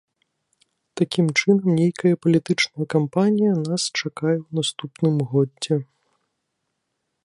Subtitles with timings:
[1.01, 5.75] Такім чынам, нейкая палітычная кампанія нас чакае ў наступным годзе.